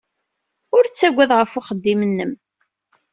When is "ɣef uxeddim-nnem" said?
1.33-2.31